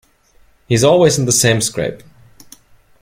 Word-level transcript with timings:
He's 0.67 0.83
always 0.83 1.19
in 1.19 1.25
the 1.25 1.31
same 1.31 1.61
scrape. 1.61 2.01